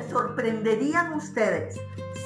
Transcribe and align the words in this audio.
Se 0.00 0.10
sorprenderían 0.10 1.14
ustedes 1.14 1.78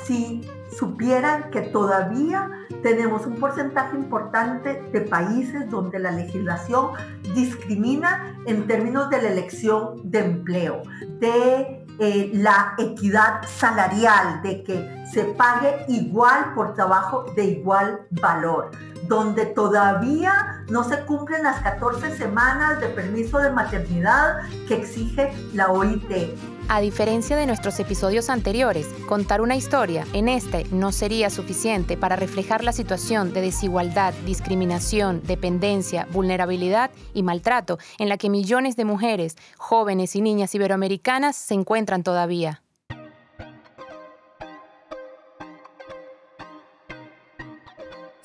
si 0.05 0.43
supieran 0.71 1.51
que 1.51 1.63
todavía 1.63 2.51
tenemos 2.83 3.27
un 3.27 3.37
porcentaje 3.37 3.97
importante 3.97 4.83
de 4.93 5.01
países 5.03 5.71
donde 5.71 5.99
la 5.99 6.11
legislación 6.11 6.91
discrimina 7.35 8.37
en 8.47 8.67
términos 8.67 9.09
de 9.11 9.23
la 9.23 9.29
elección 9.29 10.11
de 10.11 10.19
empleo, 10.19 10.83
de 11.21 11.87
eh, 12.01 12.31
la 12.35 12.75
equidad 12.79 13.43
salarial, 13.47 14.43
de 14.43 14.63
que 14.65 15.04
se 15.15 15.25
pague 15.25 15.85
igual 15.89 16.53
por 16.55 16.75
trabajo 16.75 17.25
de 17.37 17.45
igual 17.45 18.01
valor 18.11 18.73
donde 19.09 19.47
todavía 19.47 20.65
no 20.71 20.85
se 20.85 21.01
cumplen 21.05 21.43
las 21.43 21.61
14 21.61 22.17
semanas 22.17 22.81
de 22.81 22.89
permiso 22.89 23.39
de 23.39 23.51
maternidad 23.51 24.39
que 24.67 24.77
exige 24.77 25.33
la 25.53 25.71
OIT. 25.71 26.35
A 26.69 26.81
diferencia 26.81 27.37
de 27.37 27.47
nuestros 27.47 27.79
episodios 27.79 28.31
anteriores, 28.31 28.87
contar 29.07 29.43
una 29.43 29.57
historia 29.57 30.07
en 30.15 30.29
este 30.29 30.65
no 30.71 30.93
sería 30.93 31.29
suficiente 31.29 31.99
para 31.99 32.17
reflejar 32.17 32.65
la 32.65 32.73
situación 32.73 33.35
de 33.35 33.43
desigualdad, 33.43 34.15
discriminación, 34.25 35.23
dependencia, 35.23 36.09
vulnerabilidad 36.11 36.91
y 37.13 37.23
maltrato 37.23 37.79
en 37.99 38.09
la 38.09 38.17
que 38.17 38.31
millones 38.31 38.77
de 38.77 38.87
mujeres, 38.87 39.37
jóvenes 39.59 40.17
y 40.17 40.23
niñas 40.23 40.55
iberoamericanas 40.55 41.37
se 41.37 41.53
encuentran 41.53 42.03
todavía. 42.03 42.64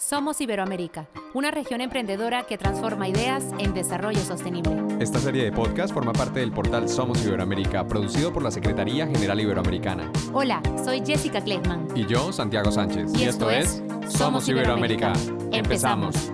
Somos 0.10 0.42
Iberoamérica, 0.42 1.08
una 1.36 1.52
región 1.52 1.82
emprendedora 1.82 2.42
que 2.48 2.58
transforma 2.58 3.08
ideas 3.08 3.44
en 3.60 3.76
desarrollo 3.76 4.22
sostenible. 4.22 4.76
Esta 5.00 5.20
serie 5.20 5.44
de 5.44 5.52
podcast 5.52 5.94
forma 5.94 6.14
parte 6.14 6.40
del 6.40 6.52
portal 6.52 6.90
Somos 6.90 7.24
Iberoamérica, 7.24 7.86
producido 7.86 8.34
por 8.34 8.42
la 8.42 8.50
Secretaría 8.50 9.06
General 9.06 9.40
Iberoamericana. 9.40 10.12
Hola, 10.34 10.64
soy 10.84 11.04
Jessica 11.06 11.42
Kleitman. 11.42 11.90
Y 11.94 12.08
yo, 12.08 12.34
Santiago 12.34 12.72
Sánchez. 12.72 13.14
Y, 13.20 13.26
esto, 13.26 13.52
es 13.52 13.84
Somos 14.08 14.50
Iberoamérica. 14.50 15.14
Empezamos. 15.52 16.32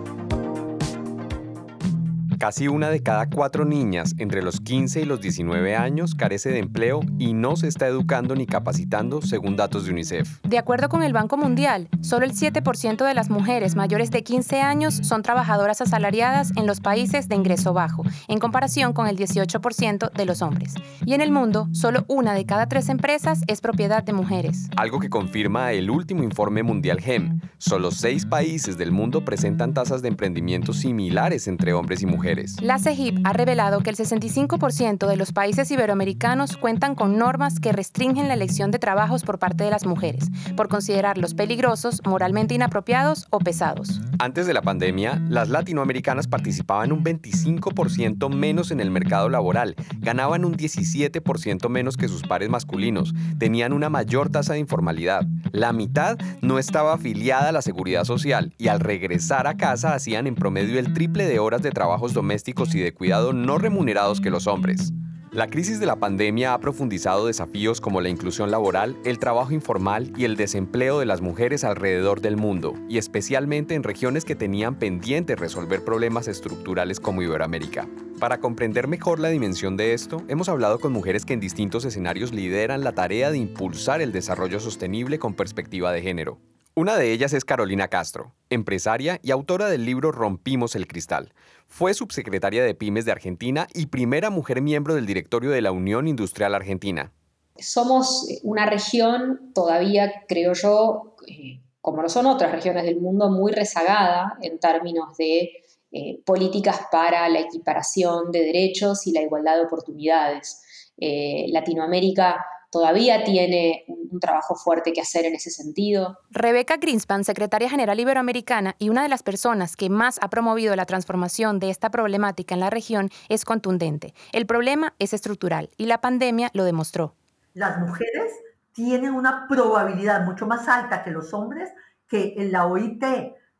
Casi 2.46 2.68
una 2.68 2.92
de 2.92 3.02
cada 3.02 3.28
cuatro 3.28 3.66
niñas 3.66 4.14
entre 4.20 4.44
los 4.44 4.62
15 4.62 5.02
y 5.02 5.06
los 5.06 5.20
19 5.20 5.76
años 5.76 6.14
carece 6.14 6.52
de 6.52 6.60
empleo 6.60 7.00
y 7.18 7.34
no 7.34 7.56
se 7.56 7.68
está 7.68 7.88
educando 7.88 8.36
ni 8.36 8.46
capacitando 8.46 9.24
según 9.24 9.56
datos 9.56 9.86
de 9.86 9.92
UNICEF. 9.92 10.42
De 10.44 10.60
acuerdo 10.60 10.88
con 10.88 11.02
el 11.02 11.12
Banco 11.12 11.38
Mundial, 11.38 11.90
solo 12.02 12.24
el 12.24 12.34
7% 12.34 13.04
de 13.04 13.14
las 13.16 13.32
mujeres 13.32 13.76
mayores 13.76 14.12
de 14.12 14.22
15 14.22 14.62
años 14.62 14.94
son 14.94 15.24
trabajadoras 15.24 15.82
asalariadas 15.82 16.52
en 16.56 16.68
los 16.68 16.82
países 16.82 17.28
de 17.28 17.36
ingreso 17.36 17.74
bajo, 17.74 18.04
en 18.28 18.38
comparación 18.38 18.94
con 18.94 19.08
el 19.08 19.18
18% 19.18 20.12
de 20.12 20.26
los 20.28 20.44
hombres. 20.44 20.76
Y 21.04 21.16
en 21.16 21.22
el 21.22 21.32
mundo, 21.32 21.68
solo 21.72 22.06
una 22.08 22.36
de 22.36 22.46
cada 22.46 22.68
tres 22.68 22.90
empresas 22.90 23.42
es 23.48 23.60
propiedad 23.60 24.04
de 24.04 24.14
mujeres. 24.14 24.70
Algo 24.78 25.00
que 25.00 25.10
confirma 25.10 25.72
el 25.72 25.90
último 25.90 26.22
informe 26.22 26.62
mundial 26.62 27.02
GEM. 27.02 27.42
Solo 27.58 27.90
seis 27.90 28.24
países 28.24 28.78
del 28.78 28.92
mundo 28.92 29.26
presentan 29.26 29.74
tasas 29.74 30.04
de 30.04 30.10
emprendimiento 30.10 30.74
similares 30.74 31.48
entre 31.48 31.74
hombres 31.74 32.04
y 32.04 32.06
mujeres. 32.06 32.35
La 32.62 32.80
CEGIP 32.80 33.20
ha 33.24 33.34
revelado 33.34 33.82
que 33.82 33.90
el 33.90 33.96
65% 33.96 35.08
de 35.08 35.16
los 35.16 35.32
países 35.32 35.72
iberoamericanos 35.72 36.58
cuentan 36.58 36.96
con 36.96 37.18
normas 37.18 37.60
que 37.60 37.72
restringen 37.72 38.28
la 38.28 38.34
elección 38.34 38.72
de 38.72 38.80
trabajos 38.80 39.24
por 39.24 39.40
parte 39.40 39.64
de 39.64 39.70
las 39.70 39.86
mujeres, 39.86 40.30
por 40.58 40.68
considerarlos 40.68 41.34
peligrosos, 41.34 42.02
moralmente 42.06 42.54
inapropiados 42.54 43.28
o 43.30 43.40
pesados. 43.40 44.02
Antes 44.20 44.48
de 44.48 44.54
la 44.54 44.62
pandemia, 44.62 45.22
las 45.30 45.50
latinoamericanas 45.50 46.28
participaban 46.28 46.92
un 46.92 47.04
25% 47.04 48.34
menos 48.34 48.72
en 48.72 48.80
el 48.80 48.92
mercado 48.92 49.30
laboral, 49.30 49.76
ganaban 50.00 50.46
un 50.46 50.58
17% 50.58 51.70
menos 51.70 51.98
que 51.98 52.08
sus 52.08 52.24
pares 52.24 52.50
masculinos, 52.50 53.14
tenían 53.38 53.74
una 53.74 53.90
mayor 53.90 54.30
tasa 54.30 54.54
de 54.54 54.60
informalidad. 54.60 55.26
La 55.52 55.74
mitad 55.74 56.18
no 56.42 56.60
estaba 56.60 56.94
afiliada 56.94 57.50
a 57.50 57.52
la 57.52 57.62
seguridad 57.62 58.04
social 58.04 58.54
y 58.58 58.68
al 58.68 58.80
regresar 58.80 59.48
a 59.48 59.56
casa 59.56 59.94
hacían 59.94 60.28
en 60.28 60.36
promedio 60.36 60.80
el 60.80 60.94
triple 60.94 61.26
de 61.26 61.40
horas 61.40 61.62
de 61.62 61.72
trabajos 61.72 62.14
domésticos 62.16 62.74
y 62.74 62.80
de 62.80 62.96
cuidado 62.96 63.32
no 63.32 63.60
remunerados 63.60 64.20
que 64.20 64.32
los 64.32 64.48
hombres. 64.48 64.92
La 65.36 65.50
crisis 65.50 65.82
de 65.82 65.86
la 65.86 65.98
pandemia 65.98 66.54
ha 66.54 66.62
profundizado 66.62 67.28
desafíos 67.28 67.82
como 67.82 68.00
la 68.00 68.08
inclusión 68.08 68.52
laboral, 68.52 68.96
el 69.04 69.20
trabajo 69.20 69.52
informal 69.52 70.14
y 70.16 70.24
el 70.24 70.38
desempleo 70.38 70.98
de 70.98 71.06
las 71.06 71.20
mujeres 71.20 71.66
alrededor 71.66 72.22
del 72.22 72.38
mundo, 72.38 72.74
y 72.88 73.00
especialmente 73.00 73.76
en 73.76 73.84
regiones 73.84 74.24
que 74.24 74.36
tenían 74.36 74.80
pendiente 74.80 75.36
resolver 75.36 75.84
problemas 75.84 76.30
estructurales 76.30 77.02
como 77.02 77.22
Iberoamérica. 77.22 77.86
Para 78.18 78.40
comprender 78.40 78.88
mejor 78.88 79.20
la 79.20 79.28
dimensión 79.28 79.76
de 79.76 79.94
esto, 79.94 80.24
hemos 80.30 80.48
hablado 80.48 80.80
con 80.80 80.94
mujeres 80.94 81.26
que 81.26 81.34
en 81.34 81.42
distintos 81.42 81.84
escenarios 81.84 82.32
lideran 82.32 82.86
la 82.86 82.94
tarea 82.94 83.30
de 83.30 83.38
impulsar 83.38 84.00
el 84.00 84.14
desarrollo 84.14 84.62
sostenible 84.62 85.20
con 85.20 85.34
perspectiva 85.34 85.92
de 85.92 86.02
género. 86.02 86.40
Una 86.78 86.98
de 86.98 87.14
ellas 87.14 87.32
es 87.32 87.46
Carolina 87.46 87.88
Castro, 87.88 88.34
empresaria 88.50 89.22
y 89.24 89.32
autora 89.32 89.70
del 89.70 89.86
libro 89.86 90.12
Rompimos 90.12 90.76
el 90.76 90.88
Cristal. 90.88 91.34
Fue 91.68 91.94
subsecretaria 91.94 92.66
de 92.66 92.76
Pymes 92.76 93.06
de 93.06 93.14
Argentina 93.14 93.70
y 93.74 93.86
primera 93.86 94.30
mujer 94.30 94.62
miembro 94.62 94.94
del 94.94 95.06
directorio 95.06 95.52
de 95.52 95.62
la 95.62 95.72
Unión 95.72 96.06
Industrial 96.06 96.54
Argentina. 96.54 97.14
Somos 97.58 98.28
una 98.44 98.66
región 98.66 99.54
todavía, 99.54 100.26
creo 100.28 100.52
yo, 100.52 101.16
eh, 101.26 101.62
como 101.80 102.02
lo 102.02 102.10
son 102.10 102.26
otras 102.26 102.52
regiones 102.52 102.84
del 102.84 103.00
mundo, 103.00 103.30
muy 103.30 103.54
rezagada 103.54 104.38
en 104.42 104.60
términos 104.60 105.16
de 105.16 105.52
eh, 105.94 106.22
políticas 106.26 106.88
para 106.92 107.30
la 107.30 107.40
equiparación 107.40 108.34
de 108.34 108.40
derechos 108.40 109.08
y 109.08 109.14
la 109.14 109.22
igualdad 109.22 109.56
de 109.56 109.64
oportunidades. 109.64 110.92
Eh, 110.98 111.46
Latinoamérica 111.52 112.46
todavía 112.76 113.24
tiene 113.24 113.86
un, 113.88 114.20
trabajo 114.20 114.56
fuerte 114.56 114.92
que 114.92 115.00
hacer 115.00 115.24
en 115.24 115.34
ese 115.34 115.50
sentido. 115.50 116.20
Rebeca 116.30 116.76
Greenspan, 116.76 117.24
secretaria 117.24 117.70
general 117.70 117.98
iberoamericana 117.98 118.76
y 118.80 118.90
una 118.90 119.02
de 119.02 119.08
las 119.08 119.24
personas 119.24 119.78
que 119.78 119.90
más 119.90 120.20
ha 120.22 120.30
promovido 120.30 120.76
la 120.76 120.86
transformación 120.86 121.60
de 121.60 121.70
esta 121.70 121.90
problemática 121.90 122.54
en 122.54 122.60
la 122.60 122.70
región, 122.70 123.12
es 123.30 123.46
contundente. 123.46 124.14
El 124.34 124.46
problema 124.46 124.94
es 125.00 125.14
estructural 125.14 125.70
y 125.78 125.86
la 125.86 126.02
pandemia 126.02 126.50
lo 126.54 126.66
demostró. 126.66 127.16
Las 127.54 127.80
mujeres 127.80 128.34
tienen 128.74 129.14
una 129.14 129.48
probabilidad 129.48 130.26
mucho 130.26 130.46
más 130.46 130.68
alta 130.68 131.02
que 131.02 131.12
los 131.12 131.34
hombres, 131.34 131.70
que 132.10 132.34
en 132.36 132.52
la 132.52 132.66
OIT 132.66 133.06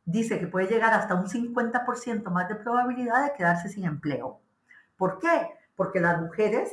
dice 0.04 0.40
que 0.40 0.48
puede 0.48 0.68
llegar 0.68 0.94
hasta 0.94 1.16
un 1.16 1.28
50% 1.28 2.30
más 2.32 2.50
de 2.50 2.56
probabilidad 2.56 3.24
de 3.24 3.34
quedarse 3.38 3.70
sin 3.70 3.86
empleo. 3.86 4.42
¿Por 4.98 5.20
qué? 5.20 5.52
Porque 5.78 6.02
las 6.02 6.22
mujeres 6.22 6.70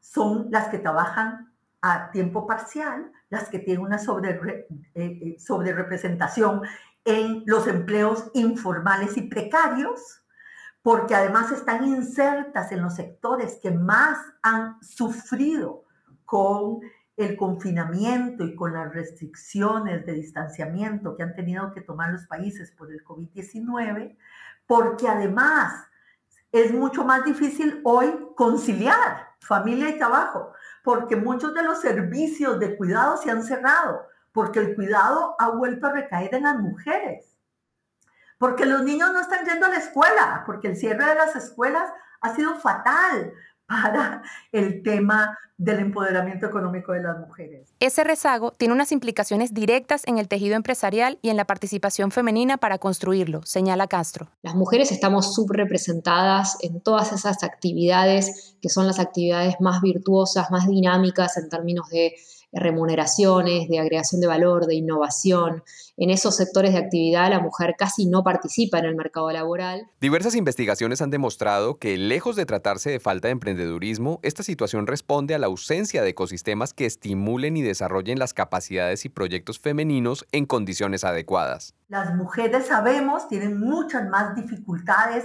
son 0.00 0.48
las 0.50 0.68
que 0.68 0.78
trabajan 0.78 1.55
a 1.82 2.10
tiempo 2.10 2.46
parcial, 2.46 3.12
las 3.28 3.48
que 3.48 3.58
tienen 3.58 3.84
una 3.84 3.98
sobre, 3.98 4.66
eh, 4.94 5.36
eh, 5.38 5.72
representación 5.72 6.62
en 7.04 7.42
los 7.46 7.66
empleos 7.66 8.30
informales 8.34 9.16
y 9.16 9.22
precarios, 9.22 10.22
porque 10.82 11.14
además 11.14 11.50
están 11.52 11.84
insertas 11.84 12.72
en 12.72 12.82
los 12.82 12.94
sectores 12.94 13.58
que 13.62 13.70
más 13.70 14.18
han 14.42 14.80
sufrido 14.82 15.84
con 16.24 16.80
el 17.16 17.36
confinamiento 17.36 18.44
y 18.44 18.54
con 18.54 18.74
las 18.74 18.92
restricciones 18.92 20.04
de 20.04 20.12
distanciamiento 20.12 21.16
que 21.16 21.22
han 21.22 21.34
tenido 21.34 21.72
que 21.72 21.80
tomar 21.80 22.12
los 22.12 22.26
países 22.26 22.72
por 22.72 22.92
el 22.92 23.02
COVID-19, 23.04 24.16
porque 24.66 25.08
además 25.08 25.86
es 26.62 26.72
mucho 26.72 27.04
más 27.04 27.24
difícil 27.24 27.80
hoy 27.84 28.30
conciliar 28.34 29.26
familia 29.40 29.88
y 29.88 29.98
trabajo, 29.98 30.52
porque 30.82 31.16
muchos 31.16 31.54
de 31.54 31.62
los 31.62 31.80
servicios 31.80 32.58
de 32.58 32.76
cuidado 32.76 33.16
se 33.16 33.30
han 33.30 33.42
cerrado, 33.42 34.06
porque 34.32 34.58
el 34.58 34.74
cuidado 34.74 35.36
ha 35.38 35.50
vuelto 35.50 35.86
a 35.86 35.92
recaer 35.92 36.34
en 36.34 36.44
las 36.44 36.58
mujeres, 36.58 37.36
porque 38.38 38.66
los 38.66 38.82
niños 38.82 39.12
no 39.12 39.20
están 39.20 39.44
yendo 39.44 39.66
a 39.66 39.70
la 39.70 39.78
escuela, 39.78 40.42
porque 40.46 40.68
el 40.68 40.76
cierre 40.76 41.04
de 41.06 41.14
las 41.14 41.36
escuelas 41.36 41.90
ha 42.20 42.34
sido 42.34 42.56
fatal, 42.56 43.32
para 43.66 44.22
el 44.52 44.82
tema 44.82 45.36
del 45.58 45.78
empoderamiento 45.78 46.46
económico 46.46 46.92
de 46.92 47.02
las 47.02 47.18
mujeres. 47.18 47.72
Ese 47.80 48.04
rezago 48.04 48.52
tiene 48.52 48.74
unas 48.74 48.92
implicaciones 48.92 49.54
directas 49.54 50.02
en 50.06 50.18
el 50.18 50.28
tejido 50.28 50.54
empresarial 50.54 51.18
y 51.22 51.30
en 51.30 51.36
la 51.36 51.46
participación 51.46 52.10
femenina 52.10 52.58
para 52.58 52.78
construirlo, 52.78 53.40
señala 53.44 53.86
Castro. 53.86 54.28
Las 54.42 54.54
mujeres 54.54 54.92
estamos 54.92 55.34
subrepresentadas 55.34 56.58
en 56.60 56.80
todas 56.80 57.12
esas 57.12 57.42
actividades 57.42 58.56
que 58.60 58.68
son 58.68 58.86
las 58.86 58.98
actividades 58.98 59.54
más 59.60 59.80
virtuosas, 59.80 60.50
más 60.50 60.68
dinámicas 60.68 61.38
en 61.38 61.48
términos 61.48 61.88
de 61.88 62.14
remuneraciones, 62.56 63.68
de 63.68 63.78
agregación 63.78 64.20
de 64.20 64.26
valor, 64.26 64.66
de 64.66 64.74
innovación. 64.74 65.62
En 65.96 66.10
esos 66.10 66.36
sectores 66.36 66.72
de 66.72 66.78
actividad 66.78 67.30
la 67.30 67.40
mujer 67.40 67.74
casi 67.78 68.06
no 68.06 68.24
participa 68.24 68.78
en 68.78 68.86
el 68.86 68.96
mercado 68.96 69.30
laboral. 69.30 69.86
Diversas 70.00 70.34
investigaciones 70.34 71.00
han 71.00 71.10
demostrado 71.10 71.78
que, 71.78 71.96
lejos 71.96 72.36
de 72.36 72.46
tratarse 72.46 72.90
de 72.90 73.00
falta 73.00 73.28
de 73.28 73.32
emprendedurismo, 73.32 74.20
esta 74.22 74.42
situación 74.42 74.86
responde 74.86 75.34
a 75.34 75.38
la 75.38 75.46
ausencia 75.46 76.02
de 76.02 76.10
ecosistemas 76.10 76.74
que 76.74 76.86
estimulen 76.86 77.56
y 77.56 77.62
desarrollen 77.62 78.18
las 78.18 78.34
capacidades 78.34 79.04
y 79.04 79.08
proyectos 79.08 79.58
femeninos 79.58 80.26
en 80.32 80.46
condiciones 80.46 81.04
adecuadas. 81.04 81.74
Las 81.88 82.14
mujeres, 82.14 82.66
sabemos, 82.66 83.28
tienen 83.28 83.60
muchas 83.60 84.08
más 84.08 84.34
dificultades 84.34 85.24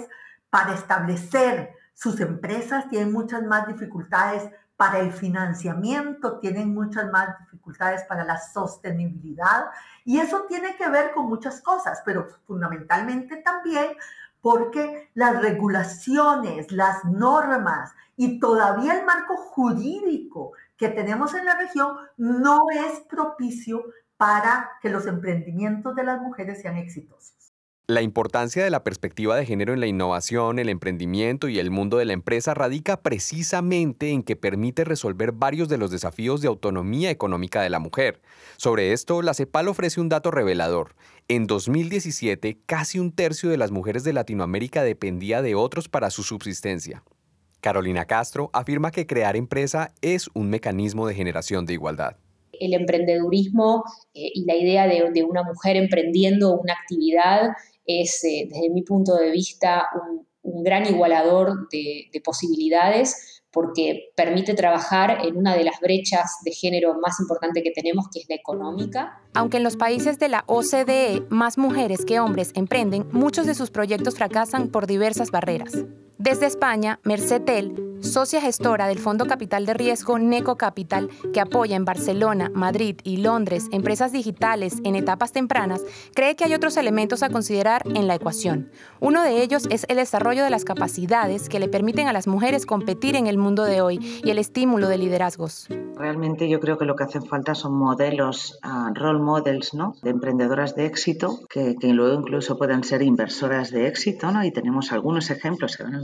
para 0.50 0.76
establecer 0.76 1.72
sus 1.94 2.20
empresas, 2.20 2.90
tienen 2.90 3.12
muchas 3.12 3.44
más 3.44 3.68
dificultades 3.68 4.50
para 4.82 4.98
el 4.98 5.14
financiamiento, 5.14 6.40
tienen 6.40 6.74
muchas 6.74 7.12
más 7.12 7.38
dificultades 7.42 8.02
para 8.06 8.26
la 8.26 8.40
sostenibilidad 8.40 9.66
y 10.04 10.18
eso 10.18 10.46
tiene 10.50 10.76
que 10.76 10.90
ver 10.90 11.12
con 11.12 11.28
muchas 11.28 11.62
cosas, 11.62 12.02
pero 12.04 12.28
fundamentalmente 12.48 13.38
también 13.44 13.90
porque 14.42 15.12
las 15.14 15.40
regulaciones, 15.40 16.72
las 16.72 17.06
normas 17.06 17.92
y 18.18 18.40
todavía 18.40 18.98
el 18.98 19.06
marco 19.06 19.38
jurídico 19.38 20.54
que 20.78 20.90
tenemos 20.90 21.36
en 21.36 21.46
la 21.46 21.58
región 21.58 21.98
no 22.18 22.62
es 22.72 23.02
propicio 23.02 23.84
para 24.18 24.72
que 24.82 24.90
los 24.90 25.06
emprendimientos 25.06 25.94
de 25.94 26.06
las 26.06 26.20
mujeres 26.20 26.60
sean 26.60 26.78
exitosos. 26.78 27.51
La 27.88 28.02
importancia 28.02 28.64
de 28.64 28.70
la 28.70 28.84
perspectiva 28.84 29.36
de 29.36 29.46
género 29.46 29.74
en 29.74 29.80
la 29.80 29.88
innovación, 29.88 30.60
el 30.60 30.70
emprendimiento 30.70 31.50
y 31.50 31.60
el 31.60 31.72
mundo 31.72 31.98
de 31.98 32.06
la 32.06 32.14
empresa 32.14 32.54
radica 32.54 33.02
precisamente 33.02 34.12
en 34.12 34.24
que 34.24 34.36
permite 34.36 34.86
resolver 34.86 35.32
varios 35.32 35.68
de 35.68 35.78
los 35.78 35.92
desafíos 35.92 36.42
de 36.42 36.48
autonomía 36.48 37.10
económica 37.10 37.62
de 37.62 37.70
la 37.70 37.80
mujer. 37.80 38.22
Sobre 38.56 38.94
esto, 38.94 39.22
la 39.22 39.34
CEPAL 39.34 39.68
ofrece 39.68 40.00
un 40.00 40.10
dato 40.10 40.32
revelador. 40.32 40.96
En 41.28 41.48
2017, 41.48 42.60
casi 42.66 43.00
un 43.00 43.12
tercio 43.12 43.50
de 43.50 43.58
las 43.58 43.72
mujeres 43.72 44.04
de 44.04 44.14
Latinoamérica 44.14 44.84
dependía 44.84 45.42
de 45.42 45.56
otros 45.56 45.90
para 45.90 46.12
su 46.12 46.24
subsistencia. 46.24 47.04
Carolina 47.62 48.06
Castro 48.06 48.52
afirma 48.54 48.92
que 48.92 49.08
crear 49.08 49.36
empresa 49.36 49.92
es 50.02 50.30
un 50.34 50.50
mecanismo 50.50 51.08
de 51.08 51.16
generación 51.16 51.66
de 51.66 51.74
igualdad 51.74 52.16
el 52.62 52.74
emprendedurismo 52.76 53.84
eh, 54.14 54.32
y 54.34 54.46
la 54.46 54.56
idea 54.56 54.88
de, 54.88 55.24
una 55.24 55.44
mujer 55.44 55.76
emprendiendo 55.76 56.58
una 56.58 56.74
actividad 56.74 57.50
es, 57.86 58.24
eh, 58.24 58.48
desde 58.50 58.70
mi 58.70 58.84
punto 58.84 59.16
de 59.16 59.32
vista, 59.32 59.88
un, 60.44 60.64
gran 60.64 60.88
igualador 60.88 61.70
de, 61.72 62.10
posibilidades 62.24 63.44
porque 63.52 64.12
permite 64.16 64.54
trabajar 64.56 65.24
en 65.26 65.38
una 65.38 65.56
de 65.56 65.64
las 65.64 65.80
brechas 65.80 66.38
de 66.44 66.52
género 66.52 66.96
más 67.00 67.20
importante 67.20 67.62
que 67.62 67.72
tenemos, 67.72 68.08
que 68.12 68.22
es 68.22 68.26
la 68.28 68.36
económica. 68.36 69.22
Aunque 69.36 69.58
en 69.58 69.64
los 69.64 69.76
países 69.76 70.18
de 70.18 70.30
la 70.30 70.44
OCDE 70.48 71.28
más 71.30 71.58
mujeres 71.58 72.06
que 72.06 72.20
hombres 72.20 72.52
emprenden, 72.56 73.08
muchos 73.12 73.46
de 73.46 73.54
sus 73.54 73.70
proyectos 73.70 74.16
fracasan 74.16 74.70
por 74.70 74.88
diversas 74.88 75.32
barreras. 75.32 75.86
Desde 76.24 76.46
España, 76.46 77.00
Mercetel, 77.04 77.98
socia 78.02 78.42
gestora 78.42 78.88
del 78.88 79.00
Fondo 79.00 79.26
Capital 79.26 79.66
de 79.66 79.74
Riesgo 79.74 80.20
Neco 80.20 80.56
Capital, 80.56 81.10
que 81.34 81.40
apoya 81.40 81.76
en 81.76 81.84
Barcelona, 81.84 82.52
Madrid 82.54 82.98
y 83.04 83.18
Londres 83.18 83.68
empresas 83.72 84.12
digitales 84.12 84.82
en 84.84 84.96
etapas 84.96 85.32
tempranas, 85.32 85.82
cree 86.14 86.36
que 86.36 86.44
hay 86.44 86.54
otros 86.54 86.78
elementos 86.78 87.24
a 87.24 87.30
considerar 87.30 87.82
en 87.86 88.08
la 88.08 88.14
ecuación. 88.14 88.70
Uno 89.00 89.24
de 89.24 89.42
ellos 89.42 89.68
es 89.72 89.88
el 89.90 89.98
desarrollo 89.98 90.44
de 90.44 90.52
las 90.52 90.64
capacidades 90.64 91.50
que 91.50 91.60
le 91.60 91.68
permiten 91.68 92.08
a 92.08 92.14
las 92.14 92.28
mujeres 92.28 92.68
competir 92.68 93.16
en 93.16 93.26
el 93.26 93.40
mundo 93.40 93.64
de 93.64 93.82
hoy 93.82 94.22
y 94.24 94.30
el 94.30 94.38
estímulo 94.38 94.90
de 94.90 95.00
liderazgos. 95.00 95.68
Realmente 95.98 96.50
yo 96.50 96.60
creo 96.60 96.78
que 96.78 96.86
lo 96.86 96.96
que 96.96 97.04
hacen 97.04 97.26
falta 97.26 97.56
son 97.56 97.74
modelos, 97.74 98.60
uh, 98.64 98.94
role 98.94 99.22
models, 99.22 99.74
¿no? 99.74 99.96
De 100.04 100.12
emprendedoras 100.12 100.76
de 100.76 100.86
éxito 100.86 101.40
que, 101.50 101.76
que, 101.80 101.94
luego 101.94 102.20
incluso 102.20 102.58
puedan 102.58 102.84
ser 102.84 103.02
inversoras 103.02 103.72
de 103.72 103.88
éxito, 103.88 104.32
¿no? 104.32 104.44
Y 104.44 104.52
tenemos 104.52 104.92
algunos 104.92 105.30
ejemplos 105.30 105.78
que 105.78 105.84
van 105.84 105.96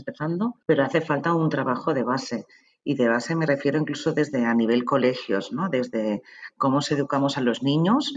pero 0.66 0.84
hace 0.84 1.02
falta 1.02 1.34
un 1.34 1.50
trabajo 1.50 1.94
de 1.94 2.04
base. 2.04 2.46
Y 2.84 2.96
de 2.96 3.10
base 3.10 3.36
me 3.36 3.46
refiero 3.46 3.78
incluso 3.78 4.14
desde 4.14 4.46
a 4.46 4.54
nivel 4.54 4.86
colegios, 4.86 5.52
¿no? 5.52 5.70
Desde 5.70 6.22
cómo 6.58 6.82
se 6.82 6.94
educamos 6.94 7.38
a 7.38 7.42
los 7.42 7.62
niños, 7.62 8.14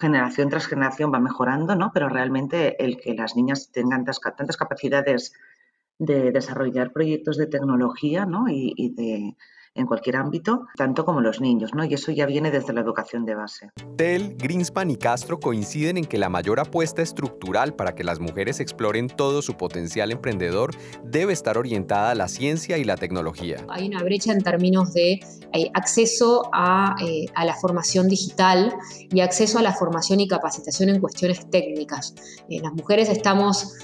generación 0.00 0.48
tras 0.48 0.66
generación 0.66 1.12
va 1.12 1.20
mejorando, 1.20 1.74
¿no? 1.76 1.90
Pero 1.92 2.08
realmente 2.08 2.82
el 2.82 2.96
que 2.96 3.14
las 3.14 3.36
niñas 3.36 3.70
tengan 3.72 4.04
tantas, 4.04 4.20
tantas 4.36 4.56
capacidades 4.56 5.34
de 5.98 6.32
desarrollar 6.32 6.92
proyectos 6.92 7.36
de 7.36 7.46
tecnología, 7.46 8.26
¿no? 8.26 8.46
y 8.48 8.94
de 8.94 9.34
en 9.76 9.86
cualquier 9.86 10.16
ámbito, 10.16 10.66
tanto 10.76 11.04
como 11.04 11.20
los 11.20 11.40
niños, 11.40 11.70
¿no? 11.74 11.84
Y 11.84 11.94
eso 11.94 12.12
ya 12.12 12.26
viene 12.26 12.50
desde 12.50 12.72
la 12.72 12.80
educación 12.80 13.24
de 13.24 13.34
base. 13.34 13.70
Tel, 13.96 14.36
Greenspan 14.36 14.90
y 14.90 14.96
Castro 14.96 15.38
coinciden 15.38 15.98
en 15.98 16.04
que 16.04 16.18
la 16.18 16.28
mayor 16.28 16.60
apuesta 16.60 17.02
estructural 17.02 17.74
para 17.74 17.94
que 17.94 18.04
las 18.04 18.20
mujeres 18.20 18.60
exploren 18.60 19.08
todo 19.08 19.42
su 19.42 19.54
potencial 19.56 20.12
emprendedor 20.12 20.70
debe 21.04 21.32
estar 21.32 21.58
orientada 21.58 22.10
a 22.10 22.14
la 22.14 22.28
ciencia 22.28 22.78
y 22.78 22.84
la 22.84 22.96
tecnología. 22.96 23.64
Hay 23.68 23.86
una 23.88 24.02
brecha 24.02 24.32
en 24.32 24.42
términos 24.42 24.92
de 24.92 25.20
eh, 25.52 25.70
acceso 25.74 26.48
a, 26.52 26.96
eh, 27.02 27.26
a, 27.34 27.44
la 27.44 27.54
formación 27.54 28.08
digital 28.08 28.74
y 29.10 29.20
acceso 29.20 29.58
a 29.58 29.62
la 29.62 29.72
formación 29.72 30.20
y 30.20 30.28
capacitación 30.28 30.88
en 30.88 31.00
cuestiones 31.00 31.48
técnicas. 31.50 32.14
Eh, 32.48 32.60
las 32.60 32.72
mujeres 32.72 33.08
estamos 33.08 33.74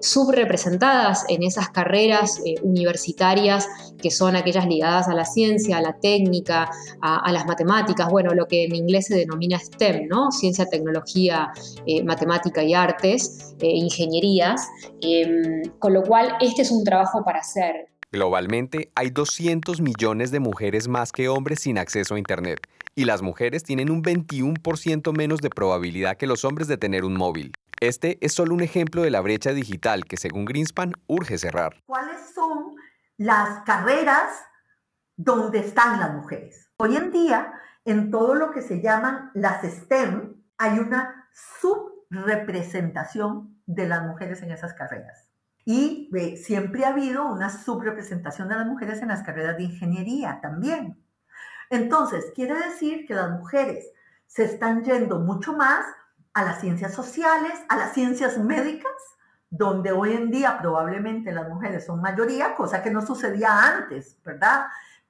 subrepresentadas 0.00 1.26
en 1.28 1.42
esas 1.42 1.68
carreras 1.68 2.40
universitarias 2.62 3.68
que 4.00 4.10
son 4.10 4.34
aquellas 4.34 4.66
ligadas 4.66 5.06
a 5.08 5.14
la 5.14 5.26
ciencia, 5.36 5.76
a 5.76 5.82
la 5.82 5.92
técnica, 6.00 6.70
a, 7.02 7.30
las 7.30 7.44
matemáticas, 7.44 8.08
bueno, 8.08 8.32
lo 8.32 8.46
que 8.46 8.64
en 8.64 8.74
inglés 8.74 9.06
se 9.06 9.16
denomina 9.16 9.58
STEM, 9.58 10.08
¿no? 10.08 10.30
Ciencia, 10.32 10.64
tecnología, 10.66 11.52
eh, 11.86 12.02
matemática 12.02 12.62
y 12.64 12.72
artes, 12.72 13.54
eh, 13.60 13.68
ingenierías, 13.68 14.66
em, 15.02 15.62
con 15.78 15.92
lo 15.92 16.02
cual 16.02 16.36
este 16.40 16.62
es 16.62 16.70
un 16.70 16.84
trabajo 16.84 17.22
para 17.22 17.40
hacer. 17.40 17.88
Globalmente 18.12 18.90
hay 18.94 19.10
200 19.10 19.82
millones 19.82 20.30
de 20.30 20.40
mujeres 20.40 20.88
más 20.88 21.12
que 21.12 21.28
hombres 21.28 21.60
sin 21.60 21.76
acceso 21.76 22.14
a 22.14 22.18
Internet 22.18 22.60
y 22.94 23.04
las 23.04 23.20
mujeres 23.20 23.62
tienen 23.62 23.90
un 23.90 24.02
21% 24.02 25.12
menos 25.12 25.40
de 25.40 25.50
probabilidad 25.50 26.16
que 26.16 26.26
los 26.26 26.44
hombres 26.46 26.66
de 26.66 26.78
tener 26.78 27.04
un 27.04 27.14
móvil. 27.14 27.52
Este 27.80 28.16
es 28.22 28.32
solo 28.32 28.54
un 28.54 28.62
ejemplo 28.62 29.02
de 29.02 29.10
la 29.10 29.20
brecha 29.20 29.50
digital 29.52 30.06
que 30.06 30.16
según 30.16 30.46
Greenspan 30.46 30.94
urge 31.08 31.36
cerrar. 31.36 31.82
¿Cuáles 31.84 32.16
son 32.34 32.76
las 33.18 33.64
carreras 33.64 34.30
donde 35.16 35.60
están 35.60 36.00
las 36.00 36.14
mujeres. 36.14 36.70
Hoy 36.76 36.96
en 36.96 37.10
día, 37.10 37.52
en 37.84 38.10
todo 38.10 38.34
lo 38.34 38.50
que 38.50 38.62
se 38.62 38.82
llaman 38.82 39.30
las 39.34 39.62
STEM, 39.62 40.34
hay 40.58 40.78
una 40.78 41.28
subrepresentación 41.32 43.60
de 43.66 43.88
las 43.88 44.02
mujeres 44.02 44.42
en 44.42 44.50
esas 44.50 44.74
carreras. 44.74 45.30
Y 45.64 46.10
siempre 46.36 46.84
ha 46.84 46.90
habido 46.90 47.26
una 47.26 47.50
subrepresentación 47.50 48.48
de 48.48 48.54
las 48.54 48.66
mujeres 48.66 49.02
en 49.02 49.08
las 49.08 49.22
carreras 49.22 49.56
de 49.56 49.64
ingeniería 49.64 50.40
también. 50.40 51.02
Entonces, 51.70 52.26
quiere 52.34 52.54
decir 52.54 53.06
que 53.06 53.14
las 53.14 53.30
mujeres 53.30 53.84
se 54.26 54.44
están 54.44 54.84
yendo 54.84 55.18
mucho 55.18 55.54
más 55.54 55.84
a 56.34 56.44
las 56.44 56.60
ciencias 56.60 56.94
sociales, 56.94 57.52
a 57.68 57.76
las 57.76 57.94
ciencias 57.94 58.38
médicas, 58.38 58.92
donde 59.50 59.90
hoy 59.90 60.12
en 60.12 60.30
día 60.30 60.58
probablemente 60.58 61.32
las 61.32 61.48
mujeres 61.48 61.86
son 61.86 62.00
mayoría, 62.00 62.54
cosa 62.54 62.82
que 62.82 62.90
no 62.90 63.04
sucedía 63.04 63.76
antes, 63.76 64.16
¿verdad? 64.24 64.66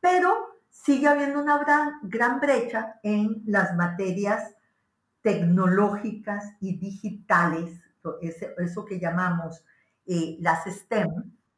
Pero 0.07 0.61
sigue 0.71 1.09
habiendo 1.09 1.41
una 1.41 1.59
gran, 2.01 2.39
brecha 2.39 3.01
en 3.03 3.43
las 3.45 3.75
materias 3.75 4.55
tecnológicas 5.21 6.45
y 6.61 6.79
digitales, 6.79 7.81
eso, 8.21 8.85
que 8.85 9.01
llamamos 9.01 9.65
eh, 10.07 10.37
las 10.39 10.65
STEM, 10.65 11.09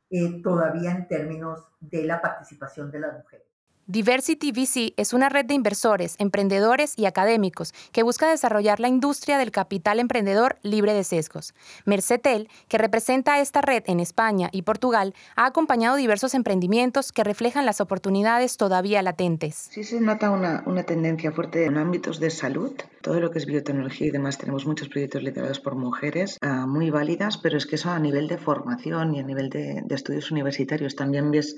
eh, 0.09 0.41
todavía 0.43 0.93
en 0.93 1.07
términos 1.09 1.63
de 1.79 2.05
la 2.05 2.23
participación 2.23 2.91
de 2.91 3.01
las 3.01 3.19
mujeres. 3.19 3.48
Diversity 3.91 4.53
VC 4.53 4.93
es 4.99 5.15
una 5.15 5.31
red 5.31 5.47
de 5.47 5.55
inversores, 5.55 6.17
emprendedores 6.19 6.93
y 6.99 7.07
académicos 7.07 7.73
que 7.91 8.03
busca 8.03 8.29
desarrollar 8.29 8.81
la 8.81 8.89
industria 8.89 9.39
del 9.39 9.51
capital 9.51 9.99
emprendedor 9.99 10.59
libre 10.63 10.93
de 10.93 11.05
sesgos. 11.05 11.55
Mercetel, 11.87 12.51
que 12.69 12.77
representa 12.77 13.41
esta 13.41 13.63
red 13.63 13.85
en 13.87 14.01
España 14.01 14.51
y 14.53 14.61
Portugal, 14.61 15.15
ha 15.37 15.47
acompañado 15.47 15.97
diversos 15.97 16.35
emprendimientos 16.35 17.13
que 17.13 17.25
reflejan 17.25 17.65
las 17.65 17.81
oportunidades 17.81 18.59
todavía 18.59 19.01
latentes. 19.01 19.71
Sí 19.71 19.83
se 19.83 20.03
nota 20.03 20.33
una, 20.33 20.83
tendencia 20.83 21.33
fuerte 21.33 21.65
en 21.65 21.79
ámbitos 21.79 22.21
de 22.21 22.29
salud. 22.29 22.75
Todo 23.01 23.21
lo 23.21 23.31
que 23.31 23.39
es 23.39 23.47
biotecnología 23.47 24.09
y 24.09 24.11
demás, 24.11 24.37
tenemos 24.37 24.67
muchos 24.67 24.91
proyectos 24.91 25.23
liderados 25.23 25.61
por 25.61 25.77
mujeres 25.77 26.37
ah, 26.43 26.67
muy 26.67 26.91
válidas, 26.91 27.39
pero 27.39 27.57
es 27.57 27.65
que 27.65 27.77
eso 27.77 27.89
a 27.89 27.99
nivel 27.99 28.29
de 28.29 28.37
formación 28.37 29.15
y 29.15 29.21
a 29.21 29.23
nivel 29.23 29.49
de 29.49 29.83
estudios 29.89 30.31
universitarios 30.31 30.95
también 30.95 31.31
ves 31.31 31.57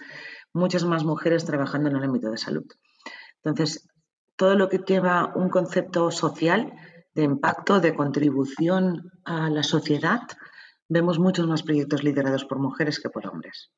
muchas 0.53 0.85
más 0.85 1.05
mujeres 1.05 1.45
trabajando 1.45 1.91
en 1.91 1.97
el 1.97 2.05
ámbito 2.05 2.31
de 2.31 2.39
salud. 2.39 2.67
Entonces, 3.43 3.89
todo 4.37 4.57
lo 4.57 4.69
que 4.69 4.79
lleva 4.79 5.33
un 5.35 5.49
concepto 5.51 6.11
social 6.11 6.73
de 7.15 7.23
impacto, 7.25 7.81
de 7.81 7.95
contribución 7.95 9.11
a 9.25 9.51
la 9.51 9.63
sociedad, 9.63 10.21
vemos 10.89 11.19
muchos 11.19 11.47
más 11.47 11.63
proyectos 11.63 12.03
liderados 12.03 12.45
por 12.45 12.59
mujeres 12.59 13.01
que 13.01 13.11
por 13.11 13.27
hombres. 13.27 13.71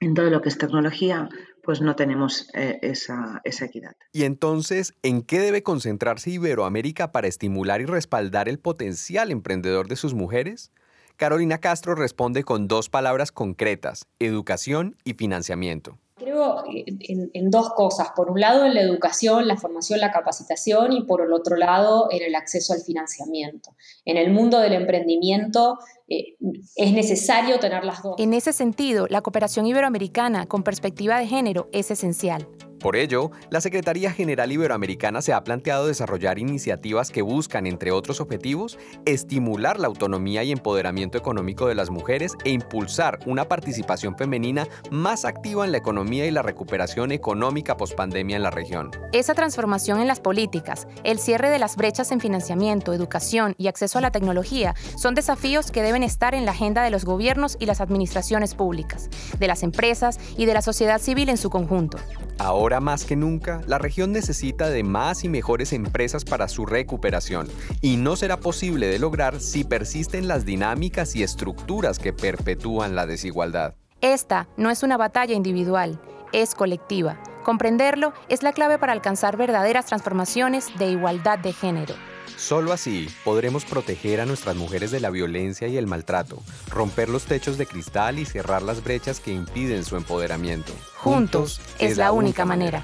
En 0.00 0.14
todo 0.14 0.28
lo 0.28 0.42
que 0.42 0.48
es 0.48 0.58
tecnología, 0.58 1.28
pues 1.62 1.80
no 1.80 1.94
tenemos 1.96 2.48
eh, 2.54 2.78
esa, 2.82 3.40
esa 3.44 3.66
equidad. 3.66 3.92
Y 4.12 4.24
entonces, 4.24 4.94
¿en 5.02 5.22
qué 5.22 5.38
debe 5.38 5.62
concentrarse 5.62 6.30
Iberoamérica 6.30 7.12
para 7.12 7.28
estimular 7.28 7.80
y 7.80 7.86
respaldar 7.86 8.48
el 8.48 8.58
potencial 8.58 9.30
emprendedor 9.30 9.86
de 9.86 9.96
sus 9.96 10.12
mujeres? 10.12 10.72
Carolina 11.16 11.58
Castro 11.58 11.94
responde 11.94 12.42
con 12.42 12.66
dos 12.66 12.88
palabras 12.88 13.30
concretas, 13.30 14.06
educación 14.18 14.96
y 15.04 15.14
financiamiento. 15.14 15.96
Creo 16.16 16.64
en, 16.66 17.50
dos 17.50 17.72
cosas. 17.74 18.08
Por 18.16 18.30
un 18.30 18.40
lado, 18.40 18.64
en 18.64 18.74
la 18.74 18.80
educación, 18.80 19.46
la 19.46 19.56
formación, 19.56 20.00
la 20.00 20.10
capacitación 20.10 20.92
y 20.92 21.04
por 21.04 21.22
el 21.22 21.32
otro 21.32 21.56
lado, 21.56 22.08
en 22.10 22.22
el 22.22 22.34
acceso 22.34 22.72
al 22.72 22.80
financiamiento. 22.80 23.70
En 24.04 24.16
el 24.16 24.32
mundo 24.32 24.58
del 24.58 24.72
emprendimiento 24.72 25.78
eh, 26.08 26.36
es 26.76 26.92
necesario 26.92 27.60
tener 27.60 27.84
las 27.84 28.02
dos. 28.02 28.16
En 28.18 28.34
ese 28.34 28.52
sentido, 28.52 29.06
la 29.08 29.22
cooperación 29.22 29.66
iberoamericana 29.66 30.46
con 30.46 30.62
perspectiva 30.62 31.18
de 31.18 31.26
género 31.26 31.68
es 31.72 31.90
esencial. 31.90 32.48
Por 32.84 32.96
ello, 32.96 33.30
la 33.48 33.62
Secretaría 33.62 34.12
General 34.12 34.52
Iberoamericana 34.52 35.22
se 35.22 35.32
ha 35.32 35.42
planteado 35.42 35.86
desarrollar 35.86 36.38
iniciativas 36.38 37.10
que 37.10 37.22
buscan, 37.22 37.66
entre 37.66 37.92
otros 37.92 38.20
objetivos, 38.20 38.78
estimular 39.06 39.80
la 39.80 39.86
autonomía 39.86 40.42
y 40.44 40.52
empoderamiento 40.52 41.16
económico 41.16 41.66
de 41.66 41.74
las 41.74 41.88
mujeres 41.88 42.34
e 42.44 42.50
impulsar 42.50 43.20
una 43.24 43.48
participación 43.48 44.18
femenina 44.18 44.68
más 44.90 45.24
activa 45.24 45.64
en 45.64 45.72
la 45.72 45.78
economía 45.78 46.26
y 46.26 46.30
la 46.30 46.42
recuperación 46.42 47.10
económica 47.10 47.78
pospandemia 47.78 48.36
en 48.36 48.42
la 48.42 48.50
región. 48.50 48.90
Esa 49.12 49.32
transformación 49.32 49.98
en 49.98 50.06
las 50.06 50.20
políticas, 50.20 50.86
el 51.04 51.18
cierre 51.18 51.48
de 51.48 51.58
las 51.58 51.76
brechas 51.76 52.12
en 52.12 52.20
financiamiento, 52.20 52.92
educación 52.92 53.54
y 53.56 53.68
acceso 53.68 53.96
a 53.96 54.02
la 54.02 54.10
tecnología 54.10 54.74
son 54.98 55.14
desafíos 55.14 55.70
que 55.70 55.80
deben 55.80 56.02
estar 56.02 56.34
en 56.34 56.44
la 56.44 56.50
agenda 56.50 56.82
de 56.82 56.90
los 56.90 57.06
gobiernos 57.06 57.56
y 57.58 57.64
las 57.64 57.80
administraciones 57.80 58.54
públicas, 58.54 59.08
de 59.38 59.46
las 59.46 59.62
empresas 59.62 60.20
y 60.36 60.44
de 60.44 60.52
la 60.52 60.60
sociedad 60.60 61.00
civil 61.00 61.30
en 61.30 61.38
su 61.38 61.48
conjunto. 61.48 61.96
Ahora 62.38 62.73
más 62.80 63.04
que 63.04 63.16
nunca, 63.16 63.60
la 63.66 63.78
región 63.78 64.12
necesita 64.12 64.68
de 64.68 64.82
más 64.82 65.24
y 65.24 65.28
mejores 65.28 65.72
empresas 65.72 66.24
para 66.24 66.48
su 66.48 66.66
recuperación, 66.66 67.48
y 67.80 67.96
no 67.96 68.16
será 68.16 68.38
posible 68.38 68.86
de 68.86 68.98
lograr 68.98 69.40
si 69.40 69.64
persisten 69.64 70.28
las 70.28 70.44
dinámicas 70.44 71.16
y 71.16 71.22
estructuras 71.22 71.98
que 71.98 72.12
perpetúan 72.12 72.94
la 72.94 73.06
desigualdad. 73.06 73.74
Esta 74.00 74.48
no 74.56 74.70
es 74.70 74.82
una 74.82 74.96
batalla 74.96 75.34
individual, 75.34 76.00
es 76.32 76.54
colectiva. 76.54 77.18
Comprenderlo 77.42 78.12
es 78.28 78.42
la 78.42 78.52
clave 78.52 78.78
para 78.78 78.92
alcanzar 78.92 79.36
verdaderas 79.36 79.86
transformaciones 79.86 80.66
de 80.78 80.90
igualdad 80.90 81.38
de 81.38 81.52
género. 81.52 81.94
Solo 82.36 82.72
así 82.72 83.08
podremos 83.24 83.64
proteger 83.64 84.20
a 84.20 84.26
nuestras 84.26 84.56
mujeres 84.56 84.90
de 84.90 85.00
la 85.00 85.10
violencia 85.10 85.68
y 85.68 85.76
el 85.76 85.86
maltrato, 85.86 86.42
romper 86.70 87.08
los 87.08 87.24
techos 87.24 87.58
de 87.58 87.66
cristal 87.66 88.18
y 88.18 88.24
cerrar 88.24 88.62
las 88.62 88.82
brechas 88.82 89.20
que 89.20 89.32
impiden 89.32 89.84
su 89.84 89.96
empoderamiento. 89.96 90.72
Juntos 90.96 91.60
es 91.78 91.96
la 91.96 92.12
única 92.12 92.44
manera. 92.44 92.82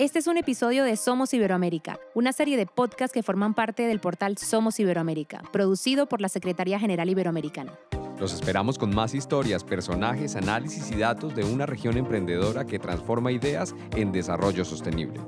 Este 0.00 0.18
es 0.18 0.26
un 0.26 0.38
episodio 0.38 0.82
de 0.84 0.96
Somos 0.96 1.34
Iberoamérica, 1.34 2.00
una 2.14 2.32
serie 2.32 2.56
de 2.56 2.64
podcasts 2.64 3.12
que 3.12 3.22
forman 3.22 3.52
parte 3.52 3.82
del 3.82 4.00
portal 4.00 4.38
Somos 4.38 4.80
Iberoamérica, 4.80 5.42
producido 5.52 6.06
por 6.06 6.22
la 6.22 6.30
Secretaría 6.30 6.78
General 6.78 7.10
Iberoamericana. 7.10 7.78
Los 8.20 8.34
esperamos 8.34 8.76
con 8.76 8.94
más 8.94 9.14
historias, 9.14 9.64
personajes, 9.64 10.36
análisis 10.36 10.90
y 10.90 10.96
datos 10.96 11.34
de 11.34 11.42
una 11.42 11.64
región 11.64 11.96
emprendedora 11.96 12.66
que 12.66 12.78
transforma 12.78 13.32
ideas 13.32 13.74
en 13.96 14.12
desarrollo 14.12 14.62
sostenible. 14.66 15.18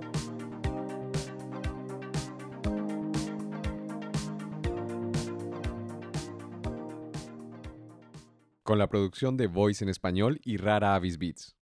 Con 8.63 8.79
la 8.79 8.89
producción 8.89 9.39
de 9.39 9.47
Voice 9.47 9.83
en 9.83 9.89
español 9.89 10.39
y 10.45 10.59
Rara 10.59 10.95
Avis 10.95 11.17
Beats. 11.17 11.57